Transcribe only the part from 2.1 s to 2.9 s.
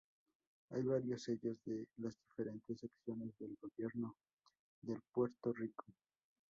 diferentes